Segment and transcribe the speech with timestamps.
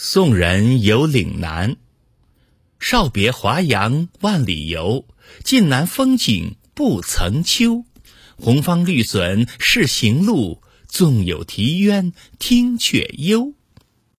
[0.00, 1.76] 送人有岭南，
[2.78, 5.04] 少别华阳万里游，
[5.42, 7.84] 晋南风景不曾秋。
[8.36, 13.54] 红方绿笋是行路，纵有啼鸢听却幽。